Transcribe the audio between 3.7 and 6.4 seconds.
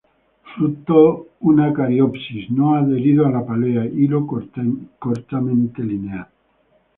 hilo cortamente linear.